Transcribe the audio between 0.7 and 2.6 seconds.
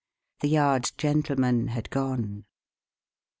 Gentleman had gone.